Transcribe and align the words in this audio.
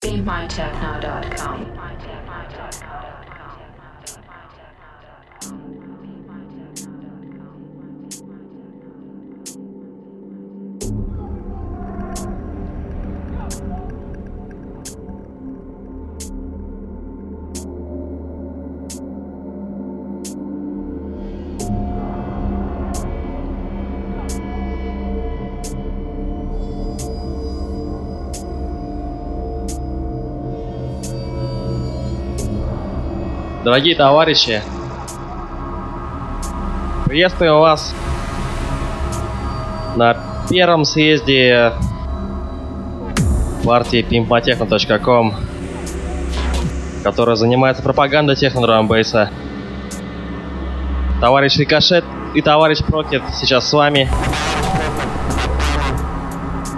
BeMyTechNow.com. 0.00 2.97
Дорогие 33.68 33.94
товарищи, 33.94 34.62
приветствую 37.04 37.58
вас 37.58 37.94
на 39.94 40.16
первом 40.48 40.86
съезде 40.86 41.74
партии 43.62 44.02
pimpotechno.com, 44.08 45.34
которая 47.04 47.36
занимается 47.36 47.82
пропагандой 47.82 48.36
техно-драмбейса. 48.36 49.28
Товарищ 51.20 51.58
Рикошет 51.58 52.06
и 52.34 52.40
товарищ 52.40 52.78
Прокет 52.82 53.22
сейчас 53.34 53.68
с 53.68 53.72
вами 53.74 54.08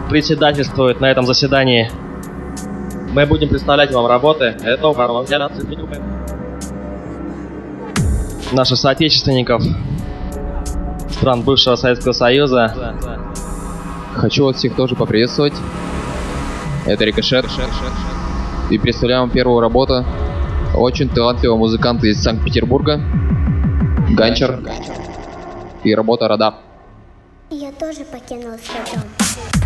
председательствует 0.09 1.01
на 1.01 1.09
этом 1.09 1.25
заседании. 1.25 1.89
Мы 3.13 3.27
будем 3.27 3.49
представлять 3.49 3.93
вам 3.93 4.09
работы. 4.09 4.57
Это 4.65 4.89
наших 8.53 8.79
соотечественников, 8.79 9.63
стран 11.11 11.43
бывшего 11.43 11.77
Советского 11.77 12.13
Союза. 12.13 12.97
Хочу 14.15 14.45
вас 14.45 14.57
всех 14.57 14.75
тоже 14.75 14.95
поприветствовать. 14.97 15.55
Это 16.87 17.05
Рикошет. 17.05 17.47
И 18.71 18.79
представляем 18.79 19.31
первую 19.31 19.61
работу 19.61 20.05
очень 20.75 21.09
талантливого 21.09 21.59
музыканта 21.59 22.07
из 22.07 22.23
Санкт-Петербурга. 22.23 23.01
Ганчер. 24.11 24.61
И 25.85 25.95
работа 25.95 26.29
Радап. 26.29 26.57
Я 27.51 27.73
тоже 27.73 28.05
покинула 28.05 28.57
свой 28.59 28.85
дом. 28.93 29.60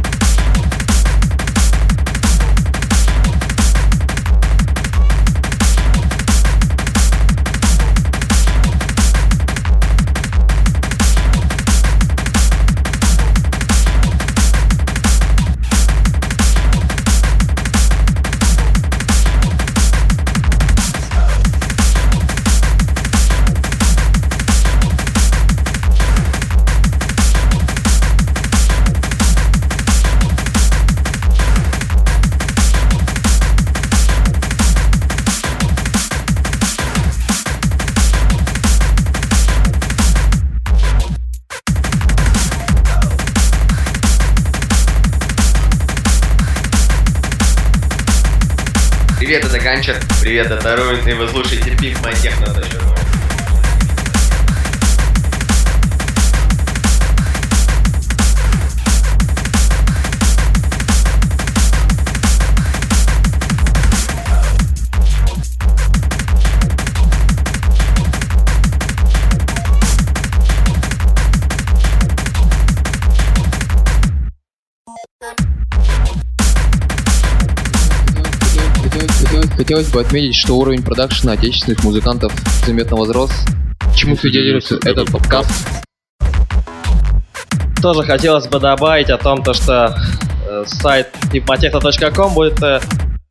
Ганчер. 49.74 49.96
Привет, 50.20 50.52
это 50.52 50.76
Руин, 50.76 51.04
и 51.08 51.14
вы 51.14 51.28
слушаете 51.28 51.76
Пик 51.76 52.00
Май 52.00 52.14
Техно. 52.14 52.46
Хотелось, 79.64 79.88
бы 79.88 80.02
отметить, 80.02 80.34
что 80.34 80.58
уровень 80.58 80.82
продакшена 80.82 81.32
отечественных 81.32 81.82
музыкантов 81.84 82.34
заметно 82.66 82.98
возрос, 82.98 83.30
чему 83.97 84.14
свидетельствует 84.14 84.84
этот 84.84 85.10
подкаст. 85.10 85.50
Тоже 87.80 88.03
хотелось 88.03 88.47
бы 88.47 88.60
добавить 88.60 89.08
о 89.08 89.16
том, 89.16 89.42
то, 89.42 89.54
что 89.54 89.98
э, 90.47 90.64
сайт 90.66 91.08
hipmotechno.com 91.32 92.34
будет 92.34 92.62
э, 92.62 92.78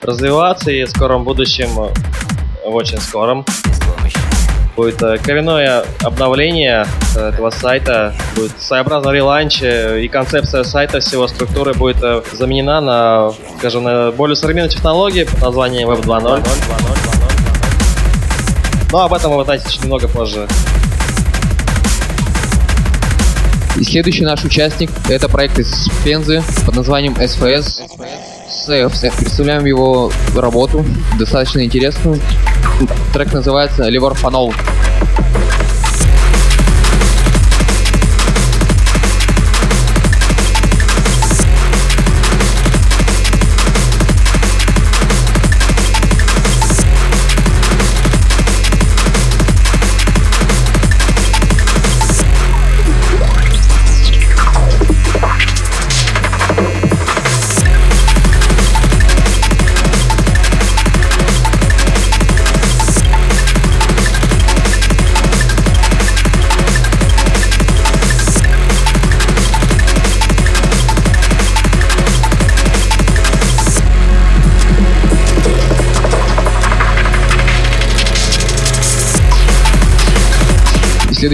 развиваться 0.01 0.71
и 0.71 0.85
в 0.85 0.89
скором 0.89 1.23
будущем, 1.23 1.69
э, 1.79 1.93
в 2.67 2.73
очень 2.73 2.97
скором, 2.97 3.45
будет 4.75 5.01
э, 5.01 5.17
коренное 5.17 5.85
обновление 6.03 6.85
э, 7.15 7.29
этого 7.29 7.49
сайта, 7.49 8.13
будет 8.35 8.51
своеобразный 8.59 9.13
реланч, 9.13 9.61
э, 9.61 10.01
и 10.01 10.07
концепция 10.07 10.63
сайта, 10.63 10.99
всего 10.99 11.27
структуры 11.27 11.73
будет 11.73 11.97
заменена 12.31 12.81
на, 12.81 13.33
скажем, 13.57 13.83
на 13.83 14.11
более 14.11 14.35
современные 14.35 14.69
технологии 14.69 15.23
под 15.23 15.41
названием 15.41 15.89
Web 15.89 16.01
2.0. 16.03 16.43
Но 18.91 19.01
об 19.01 19.13
этом 19.13 19.31
вы 19.31 19.41
узнаете 19.41 19.65
немного 19.81 20.07
позже. 20.07 20.47
И 23.75 23.83
следующий 23.83 24.23
наш 24.23 24.43
участник— 24.43 24.91
это 25.09 25.27
проект 25.27 25.57
из 25.57 25.89
Пензы 26.03 26.43
под 26.65 26.75
названием 26.75 27.13
SFS. 27.13 27.81
SFS. 28.67 29.17
Представляем 29.17 29.65
его 29.65 30.11
работу, 30.35 30.85
достаточно 31.17 31.65
интересную. 31.65 32.19
Трек 33.13 33.33
называется 33.33 33.87
Ливор 33.89 34.13
Фанол. 34.15 34.53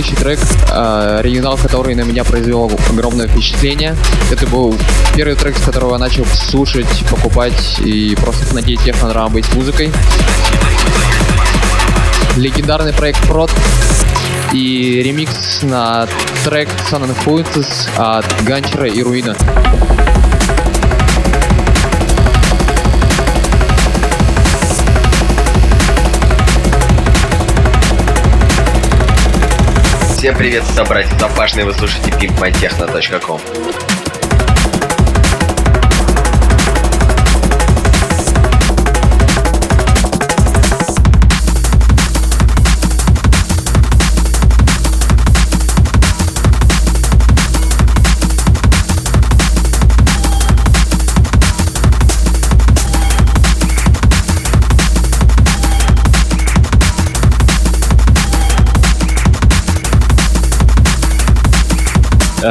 Следующий 0.02 0.16
трек, 0.16 0.40
а, 0.72 1.20
оригинал, 1.20 1.58
который 1.58 1.94
на 1.94 2.02
меня 2.02 2.24
произвел 2.24 2.72
огромное 2.90 3.28
впечатление. 3.28 3.98
Это 4.32 4.48
был 4.48 4.74
первый 5.14 5.36
трек, 5.36 5.58
с 5.58 5.62
которого 5.62 5.94
я 5.94 5.98
начал 5.98 6.26
слушать, 6.26 6.88
покупать 7.10 7.80
и 7.80 8.16
просто 8.16 8.46
фанатеть 8.46 8.82
техно 8.82 9.10
драм 9.10 9.30
с 9.36 9.54
музыкой. 9.54 9.92
Легендарный 12.38 12.94
проект 12.94 13.22
Прод 13.28 13.52
и 14.54 15.02
ремикс 15.04 15.64
на 15.64 16.08
трек 16.46 16.70
Sun 16.90 17.14
Influences 17.14 17.90
от 17.98 18.26
Ганчера 18.46 18.88
и 18.88 19.04
Руина. 19.04 19.36
Всем 30.20 30.36
привет, 30.36 30.66
это 30.74 30.84
братья 30.84 31.18
Запашные, 31.18 31.64
вы 31.64 31.72
слушаете 31.72 32.12
pimpmytechno.com. 32.12 33.40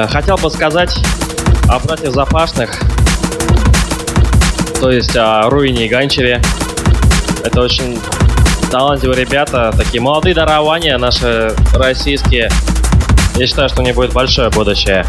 хотел 0.07 0.37
бы 0.37 0.51
сказать 0.51 0.97
о 1.69 1.79
братьях 1.81 2.13
Запашных, 2.15 2.79
то 4.81 4.91
есть 4.91 5.17
о 5.17 5.51
Руине 5.51 5.87
и 5.87 5.89
Ганчеве. 5.89 6.41
Это 7.45 7.61
очень 7.61 7.99
талантливые 8.71 9.25
ребята, 9.25 9.73
такие 9.77 10.01
молодые 10.01 10.35
дарования 10.35 10.99
наши 10.99 11.55
российские. 11.75 12.51
Я 13.37 13.47
считаю, 13.47 13.69
что 13.69 13.81
у 13.81 13.85
них 13.85 13.95
будет 13.95 14.13
большое 14.13 14.51
будущее. 14.51 15.05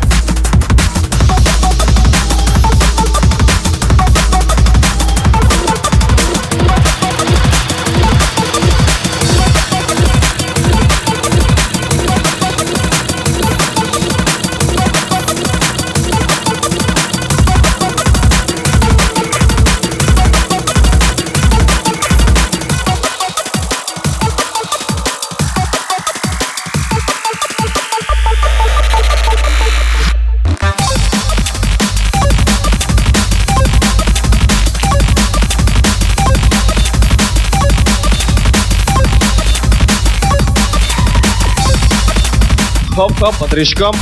Хоп-хоп, 43.30 43.42
бодрячком. 43.42 43.96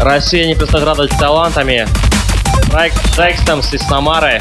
Россия 0.00 0.46
не 0.46 0.54
перестает 0.54 0.86
радовать 0.86 1.10
талантами. 1.18 1.88
Проект 2.70 2.96
текстом 3.16 3.58
из 3.60 3.80
Самары. 3.82 4.40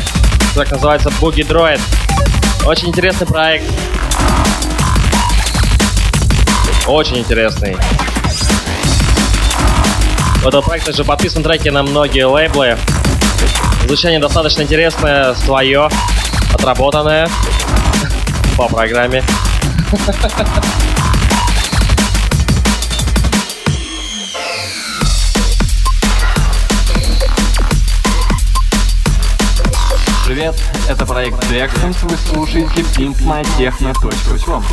Трек 0.54 0.70
называется 0.70 1.10
Boogie 1.20 1.48
Droid. 1.48 1.82
Очень 2.66 2.90
интересный 2.90 3.26
проект. 3.26 3.66
Очень 6.86 7.18
интересный. 7.18 7.76
В 10.44 10.48
этом 10.48 10.62
проекте 10.62 10.92
же 10.92 11.04
подписан 11.04 11.42
треки 11.42 11.70
на 11.70 11.82
многие 11.82 12.28
лейблы. 12.28 12.78
Звучание 13.88 14.20
достаточно 14.20 14.62
интересное, 14.62 15.34
свое, 15.34 15.90
отработанное 16.54 17.28
по 18.58 18.68
программе. 18.68 19.24
это 30.90 31.06
проект 31.06 31.44
Dexons, 31.52 31.98
вы 32.04 32.18
слушаете 32.18 32.82
pimpmytechno.com 32.96 34.64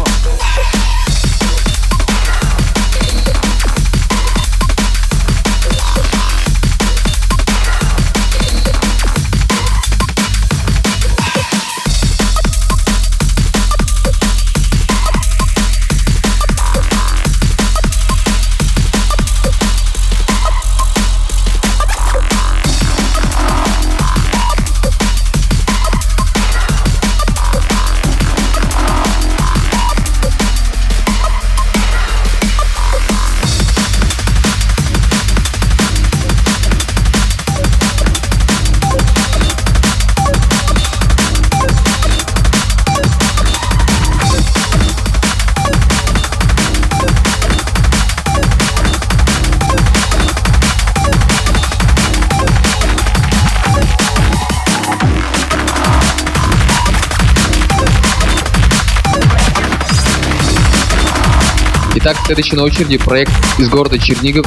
следующий 62.34 62.56
на 62.56 62.64
очереди 62.64 62.98
проект 62.98 63.32
из 63.60 63.68
города 63.68 63.96
Чернигов, 63.96 64.44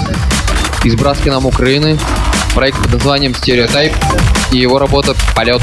из 0.83 0.95
братской 0.95 1.31
нам 1.31 1.45
Украины. 1.45 1.97
Проект 2.53 2.81
под 2.81 2.91
названием 2.91 3.33
«Стереотайп» 3.33 3.93
и 4.51 4.57
его 4.57 4.77
работа 4.77 5.15
«Полет». 5.33 5.61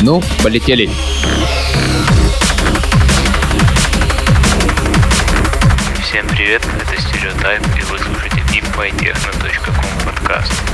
Ну, 0.00 0.22
полетели. 0.42 0.90
Всем 6.08 6.26
привет, 6.28 6.62
это 6.80 7.02
Стереотайп, 7.02 7.62
и 7.76 7.82
вы 7.82 7.98
слушаете 7.98 8.38
deepbytechno.com 8.50 10.06
подкаст. 10.06 10.73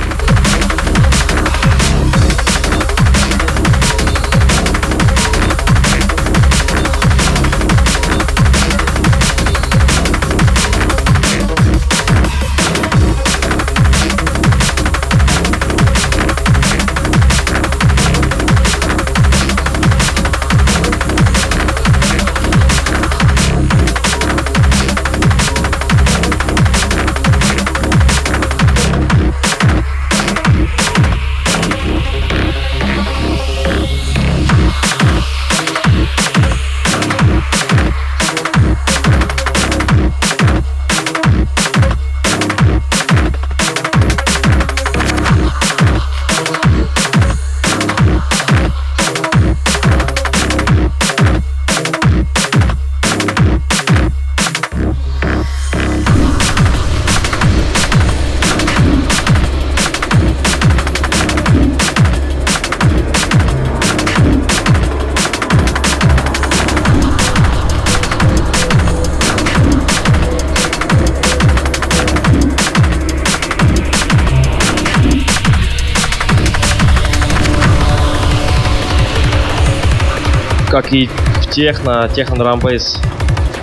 Как 80.71 80.93
и 80.93 81.07
в 81.07 81.49
техно, 81.49 82.09
техно 82.15 82.37
драмбейс 82.37 82.97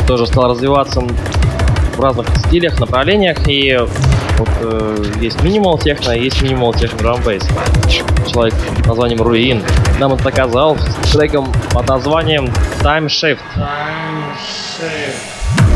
тоже 0.06 0.26
стал 0.26 0.50
развиваться 0.50 1.00
в 1.00 2.00
разных 2.00 2.28
стилях, 2.36 2.78
направлениях, 2.78 3.48
и 3.48 3.78
вот 4.36 4.48
э, 4.60 5.04
есть 5.18 5.42
минимал 5.42 5.78
техно, 5.78 6.10
есть 6.10 6.42
минимал 6.42 6.74
техно 6.74 6.98
драмбейс. 6.98 7.48
Человек 8.30 8.54
под 8.76 8.86
названием 8.86 9.22
Руин 9.22 9.64
нам 9.98 10.12
это 10.12 10.24
доказал 10.24 10.76
с 10.76 11.12
треком 11.12 11.50
под 11.72 11.88
названием 11.88 12.52
Time 12.82 13.06
Shift. 13.06 13.38
Time 13.56 14.34
Shift. 14.36 15.67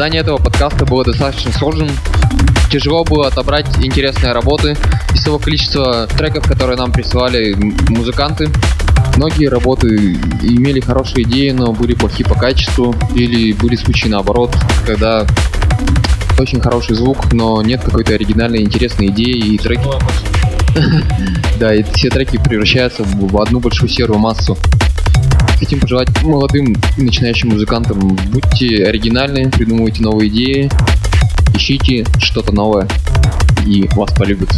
Создание 0.00 0.22
этого 0.22 0.38
подкаста 0.38 0.86
было 0.86 1.04
достаточно 1.04 1.52
сложным. 1.52 1.90
Тяжело 2.70 3.04
было 3.04 3.26
отобрать 3.26 3.66
интересные 3.84 4.32
работы 4.32 4.74
из 5.12 5.22
того 5.22 5.38
количества 5.38 6.06
треков, 6.06 6.48
которые 6.48 6.78
нам 6.78 6.90
присылали 6.90 7.52
музыканты. 7.90 8.48
Многие 9.16 9.50
работы 9.50 10.14
имели 10.40 10.80
хорошие 10.80 11.24
идеи, 11.24 11.50
но 11.50 11.74
были 11.74 11.92
плохи 11.92 12.24
по 12.24 12.34
качеству, 12.34 12.94
или 13.14 13.52
были 13.52 13.76
случаи 13.76 14.08
наоборот, 14.08 14.56
когда 14.86 15.26
очень 16.38 16.62
хороший 16.62 16.96
звук, 16.96 17.34
но 17.34 17.60
нет 17.60 17.82
какой-то 17.84 18.14
оригинальной 18.14 18.62
интересной 18.62 19.08
идеи 19.08 19.52
и 19.52 19.58
треки. 19.58 19.84
Да, 21.58 21.74
и 21.74 21.82
все 21.82 22.08
треки 22.08 22.38
превращаются 22.38 23.02
в 23.04 23.38
одну 23.38 23.60
большую 23.60 23.90
серую 23.90 24.18
массу. 24.18 24.56
Хотим 25.60 25.78
пожелать 25.78 26.08
молодым 26.22 26.74
начинающим 26.96 27.50
музыкантам, 27.50 28.16
будьте 28.32 28.86
оригинальны, 28.86 29.50
придумывайте 29.50 30.02
новые 30.02 30.30
идеи, 30.30 30.70
ищите 31.54 32.06
что-то 32.18 32.50
новое, 32.50 32.88
и 33.66 33.86
вас 33.94 34.10
полюбят. 34.14 34.48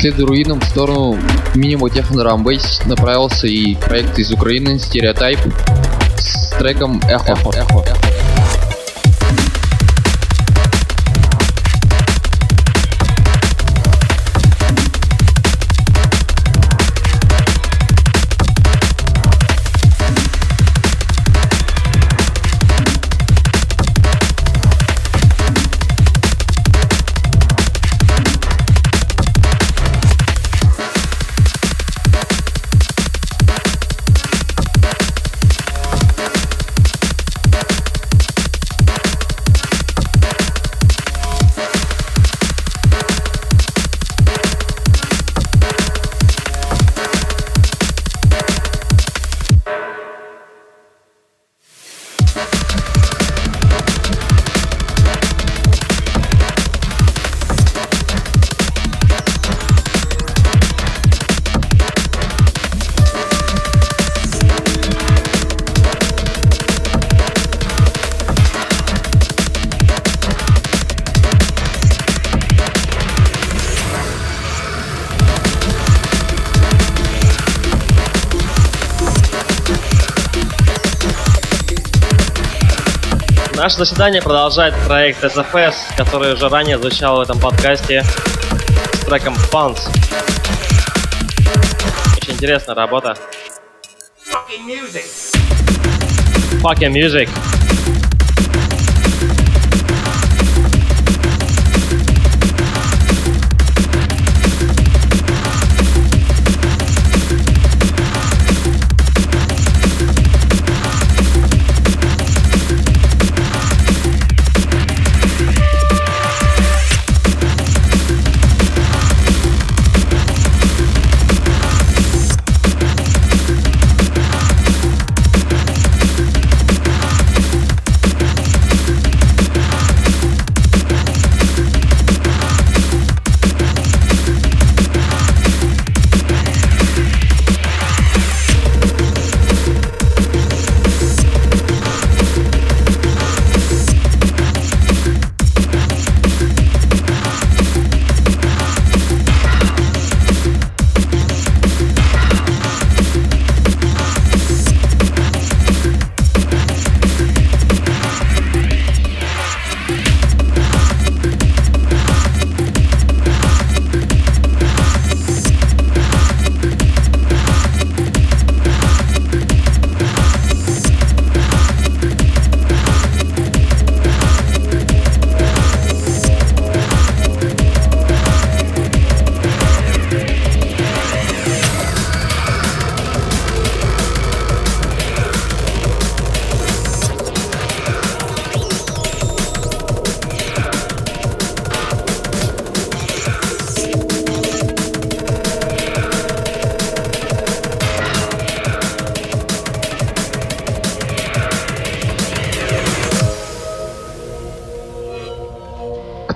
Вслед 0.00 0.16
за 0.16 0.24
руином 0.26 0.60
в 0.60 0.64
сторону 0.64 1.18
минимум 1.54 1.90
техно 1.90 2.24
рамбейс 2.24 2.80
направился 2.86 3.46
и 3.46 3.74
проект 3.74 4.18
из 4.18 4.32
Украины 4.32 4.78
Стереотайп 4.78 5.38
с 6.16 6.56
треком 6.58 7.02
Эхо. 7.06 7.32
Эхо. 7.32 7.50
Эхо. 7.50 8.29
Наше 83.70 83.84
заседание 83.84 84.20
продолжает 84.20 84.74
проект 84.84 85.22
SFS, 85.22 85.74
который 85.96 86.32
уже 86.32 86.48
ранее 86.48 86.76
звучал 86.76 87.18
в 87.18 87.20
этом 87.20 87.38
подкасте 87.38 88.02
с 88.94 89.04
треком 89.04 89.34
Funds. 89.52 89.78
Очень 92.16 92.32
интересная 92.32 92.74
работа. 92.74 93.16
Fucking 94.26 94.66
music. 94.66 95.04
Fucking 96.60 96.92
music. 96.92 97.28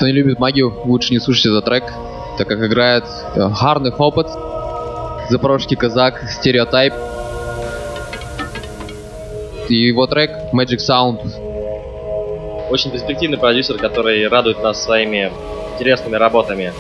Кто 0.05 0.09
не 0.11 0.17
любит 0.17 0.39
магию, 0.39 0.71
лучше 0.85 1.15
не 1.15 1.19
слушайте 1.19 1.49
этот 1.49 1.65
трек, 1.65 1.85
так 2.37 2.47
как 2.47 2.63
играет 2.63 3.05
э, 3.37 3.49
Гарный 3.59 3.91
Хопот, 3.91 4.29
Запорожский 5.31 5.79
казак, 5.79 6.29
Стереотайп. 6.29 6.93
И 9.71 9.75
его 9.75 10.07
трек 10.07 10.31
Magic 10.53 10.81
Sound. 10.87 11.21
очень 12.69 12.91
перспективный 12.91 13.39
продюсер, 13.39 13.79
который 13.79 14.29
радует 14.29 14.63
нас 14.63 14.85
своими 14.85 15.33
интересными 15.73 16.17
работами. 16.17 16.75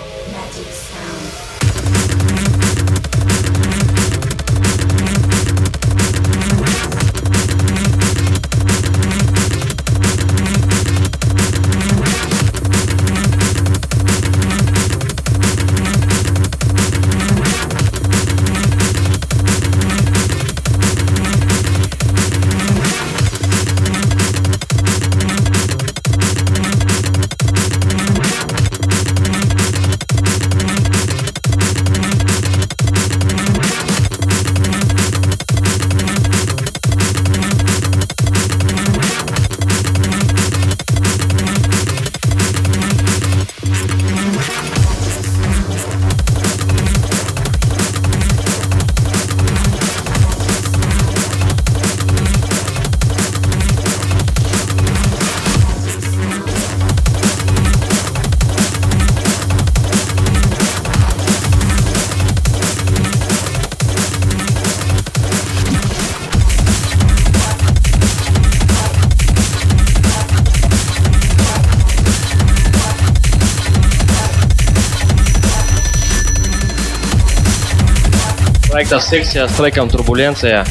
Проект 78.74 78.92
Асексия 78.92 79.46
с 79.46 79.52
треком 79.52 79.88
Турбуленция. 79.88 80.66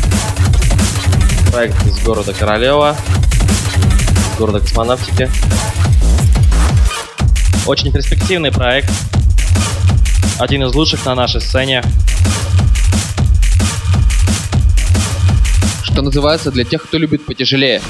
Проект 1.53 1.87
из 1.87 2.03
города 2.03 2.33
Королева, 2.33 2.97
из 2.99 4.37
города 4.37 4.59
космонавтики. 4.59 5.29
Очень 7.65 7.93
перспективный 7.93 8.51
проект. 8.51 8.91
Один 10.37 10.63
из 10.65 10.75
лучших 10.75 11.05
на 11.05 11.15
нашей 11.15 11.39
сцене. 11.39 11.81
Что 15.83 16.01
называется, 16.01 16.51
для 16.51 16.65
тех, 16.65 16.83
кто 16.83 16.97
любит 16.97 17.25
потяжелее. 17.25 17.81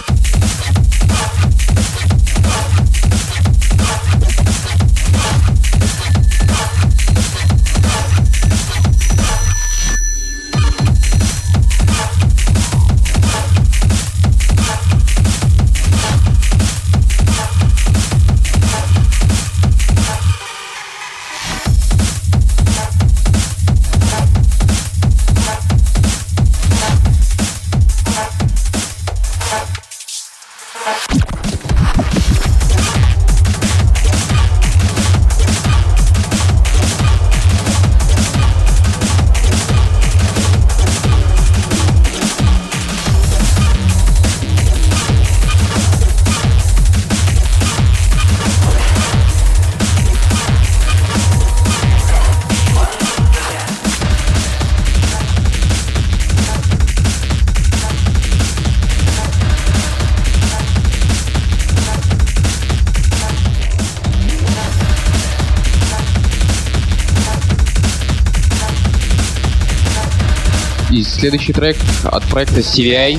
Следующий 71.23 71.53
трек 71.53 71.77
от 72.03 72.21
проекта 72.25 72.59
CVI 72.59 73.17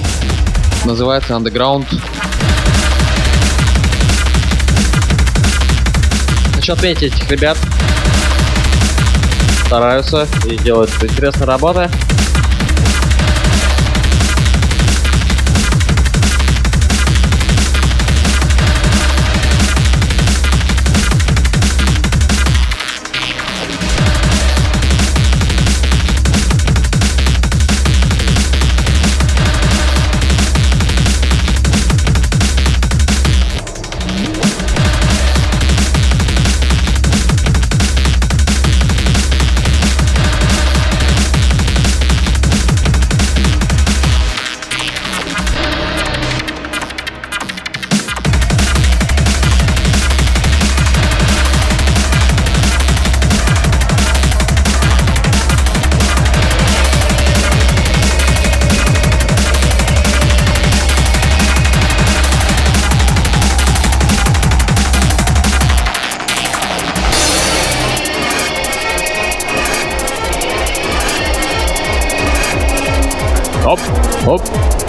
называется 0.84 1.32
Underground. 1.32 1.86
Хочу 6.54 6.74
отметить 6.74 7.14
этих 7.14 7.30
ребят. 7.30 7.56
Стараются 9.64 10.28
и 10.44 10.58
делают 10.58 10.90
интересные 11.02 11.46
работы. 11.46 11.88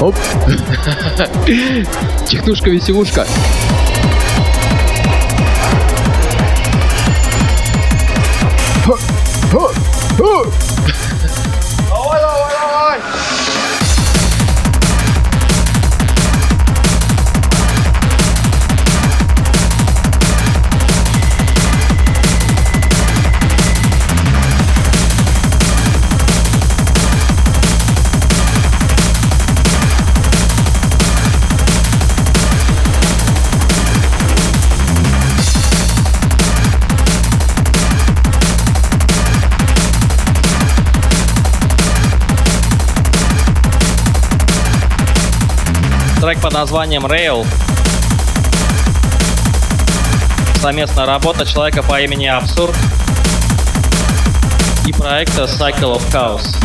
Оп. 0.05 0.15
Технушка-веселушка. 2.27 3.25
Трек 8.85 8.99
под 9.51 9.75
названием 46.65 47.05
Rail. 47.05 47.45
совместная 50.59 51.05
работа 51.05 51.45
человека 51.45 51.83
по 51.83 52.01
имени 52.01 52.25
Абсурд 52.25 52.75
и 54.87 54.91
проекта 54.91 55.43
Cycle 55.43 55.95
of 55.95 56.01
Chaos. 56.11 56.57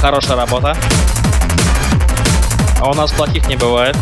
Хорошая 0.00 0.36
работа. 0.36 0.76
А 2.78 2.88
у 2.88 2.94
нас 2.94 3.10
плохих 3.10 3.48
не 3.48 3.56
бывает. 3.56 3.96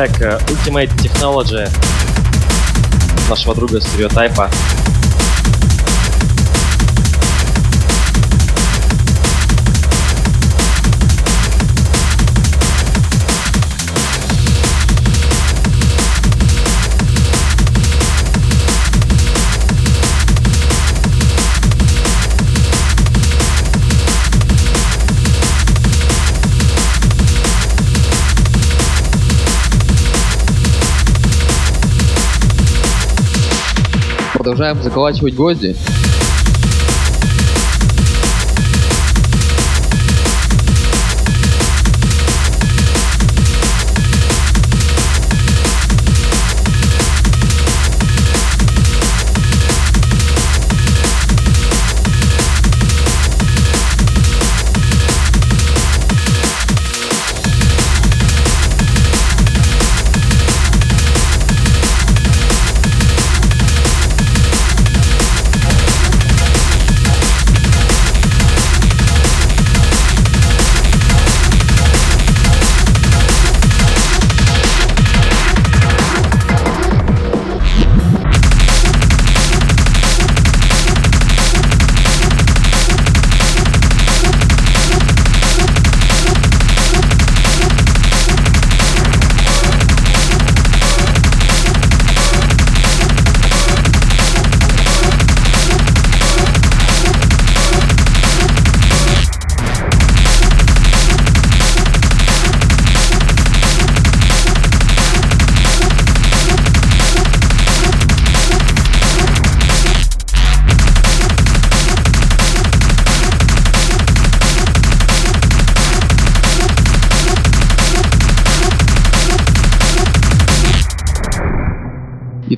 Трек 0.00 0.20
э, 0.22 0.38
Ultimate 0.48 0.90
Technology 0.96 1.68
нашего 3.28 3.54
друга 3.54 3.82
Стереотайпа. 3.82 4.50
Продолжаем 34.60 34.84
заколачивать 34.84 35.34
гвозди. 35.36 35.74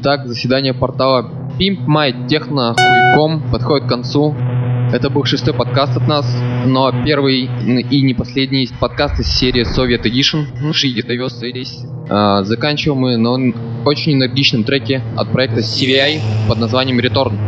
Итак, 0.04 0.26
заседание 0.26 0.74
портала 0.74 1.30
pimpmytechno.com 1.60 3.52
подходит 3.52 3.86
к 3.86 3.88
концу. 3.88 4.34
Это 4.92 5.10
был 5.10 5.24
шестой 5.24 5.54
подкаст 5.54 5.96
от 5.96 6.08
нас, 6.08 6.26
но 6.66 6.90
первый 7.04 7.42
и 7.44 8.02
не 8.02 8.12
последний 8.12 8.68
подкаст 8.80 9.20
из 9.20 9.28
серии 9.28 9.62
Soviet 9.62 10.02
Edition. 10.02 10.46
А, 12.10 12.42
заканчиваем 12.42 13.00
мы 13.00 13.16
на 13.16 13.54
очень 13.84 14.14
энергичном 14.14 14.64
треке 14.64 15.02
от 15.16 15.30
проекта 15.30 15.60
CVI 15.60 16.18
под 16.48 16.58
названием 16.58 16.98
Return. 16.98 17.38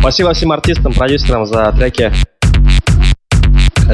Спасибо 0.00 0.34
всем 0.34 0.52
артистам, 0.52 0.92
продюсерам 0.92 1.46
за 1.46 1.72
треки. 1.72 2.12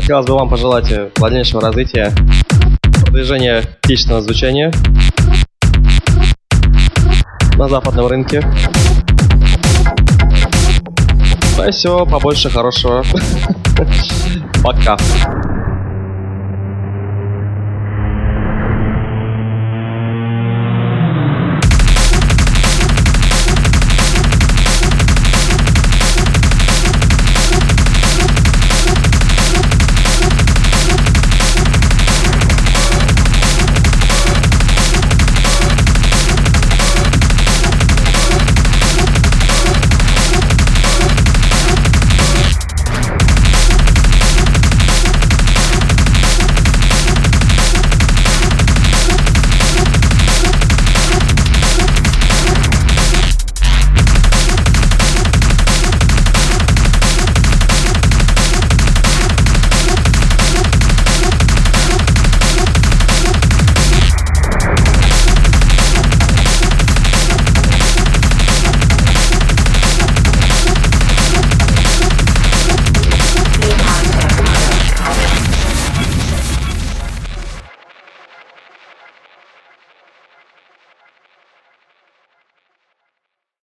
Хотелось 0.09 0.27
бы 0.27 0.37
вам 0.37 0.49
пожелать 0.49 0.91
э, 0.91 1.11
дальнейшего 1.21 1.61
развития, 1.61 2.11
продвижения 3.03 3.63
отечественного 3.83 4.23
звучания 4.23 4.73
на 7.59 7.69
западном 7.69 8.07
рынке. 8.07 8.43
Ну 11.59 11.69
и 11.69 11.71
всего 11.73 12.07
побольше 12.07 12.49
хорошего. 12.49 13.05
Пока. 14.65 14.97